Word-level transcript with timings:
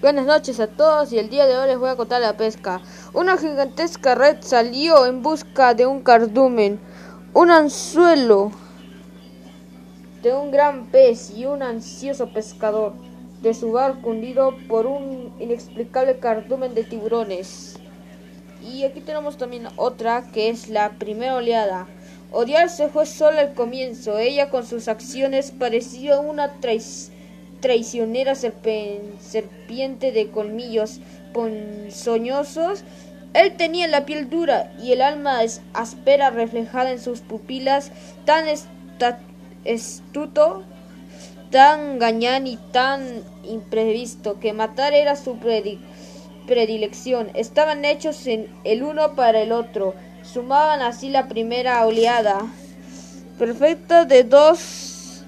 Buenas 0.00 0.24
noches 0.24 0.60
a 0.60 0.66
todos 0.66 1.12
y 1.12 1.18
el 1.18 1.28
día 1.28 1.44
de 1.44 1.58
hoy 1.58 1.68
les 1.68 1.78
voy 1.78 1.90
a 1.90 1.96
contar 1.96 2.22
la 2.22 2.34
pesca. 2.34 2.80
Una 3.12 3.36
gigantesca 3.36 4.14
red 4.14 4.38
salió 4.40 5.04
en 5.04 5.22
busca 5.22 5.74
de 5.74 5.84
un 5.84 6.00
cardumen, 6.00 6.80
un 7.34 7.50
anzuelo 7.50 8.50
de 10.22 10.32
un 10.32 10.52
gran 10.52 10.86
pez 10.86 11.36
y 11.36 11.44
un 11.44 11.62
ansioso 11.62 12.32
pescador 12.32 12.94
de 13.42 13.52
su 13.52 13.72
barco 13.72 14.08
hundido 14.08 14.56
por 14.68 14.86
un 14.86 15.34
inexplicable 15.38 16.18
cardumen 16.18 16.74
de 16.74 16.84
tiburones. 16.84 17.78
Y 18.62 18.84
aquí 18.84 19.02
tenemos 19.02 19.36
también 19.36 19.68
otra 19.76 20.32
que 20.32 20.48
es 20.48 20.70
la 20.70 20.92
primera 20.92 21.34
oleada. 21.34 21.86
Odiarse 22.32 22.88
fue 22.88 23.04
solo 23.04 23.38
el 23.38 23.52
comienzo. 23.52 24.16
Ella 24.16 24.48
con 24.48 24.64
sus 24.64 24.88
acciones 24.88 25.50
parecía 25.50 26.18
una 26.20 26.54
traición 26.54 27.19
traicionera 27.60 28.34
serpiente 28.34 30.12
de 30.12 30.30
colmillos 30.30 31.00
ponzoñosos. 31.32 32.84
Él 33.32 33.56
tenía 33.56 33.86
la 33.86 34.06
piel 34.06 34.28
dura 34.28 34.72
y 34.82 34.92
el 34.92 35.02
alma 35.02 35.40
áspera 35.72 36.30
reflejada 36.30 36.90
en 36.90 37.00
sus 37.00 37.20
pupilas, 37.20 37.92
tan 38.24 38.46
estuto, 39.64 40.64
tan 41.50 41.98
gañán 41.98 42.46
y 42.46 42.56
tan 42.72 43.22
imprevisto, 43.44 44.40
que 44.40 44.52
matar 44.52 44.94
era 44.94 45.14
su 45.14 45.36
predilección. 46.46 47.30
Estaban 47.34 47.84
hechos 47.84 48.26
en 48.26 48.48
el 48.64 48.82
uno 48.82 49.14
para 49.14 49.42
el 49.42 49.52
otro. 49.52 49.94
Sumaban 50.22 50.82
así 50.82 51.08
la 51.08 51.28
primera 51.28 51.86
oleada 51.86 52.40
perfecta 53.38 54.04
de 54.04 54.24
dos 54.24 55.24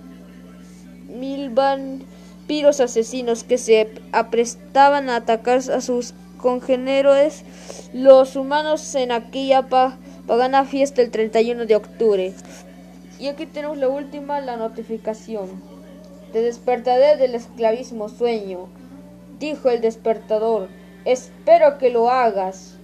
mil 1.08 1.50
van 1.50 2.04
vampiros 2.52 2.80
asesinos 2.80 3.44
que 3.44 3.56
se 3.56 3.88
aprestaban 4.12 5.08
a 5.08 5.16
atacar 5.16 5.60
a 5.70 5.80
sus 5.80 6.12
congéneres, 6.36 7.44
los 7.94 8.36
humanos 8.36 8.94
en 8.94 9.10
aquella 9.10 9.68
pagana 10.26 10.66
fiesta 10.66 11.00
el 11.00 11.10
31 11.10 11.64
de 11.64 11.76
octubre. 11.76 12.34
Y 13.18 13.28
aquí 13.28 13.46
tenemos 13.46 13.78
la 13.78 13.88
última, 13.88 14.42
la 14.42 14.58
notificación. 14.58 15.48
Te 16.34 16.42
despertaré 16.42 17.16
del 17.16 17.34
esclavismo 17.36 18.10
sueño, 18.10 18.68
dijo 19.38 19.70
el 19.70 19.80
despertador. 19.80 20.68
Espero 21.06 21.78
que 21.78 21.88
lo 21.88 22.10
hagas. 22.10 22.74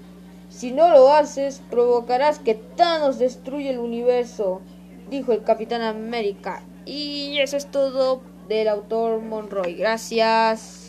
Si 0.48 0.70
no 0.70 0.88
lo 0.88 1.12
haces, 1.12 1.60
provocarás 1.68 2.38
que 2.38 2.54
Thanos 2.54 3.18
destruya 3.18 3.72
el 3.72 3.80
universo, 3.80 4.62
dijo 5.10 5.32
el 5.32 5.42
Capitán 5.42 5.82
América. 5.82 6.62
Y 6.86 7.36
eso 7.40 7.58
es 7.58 7.66
todo 7.66 8.22
del 8.48 8.68
autor 8.68 9.20
Monroy. 9.20 9.74
Gracias. 9.74 10.87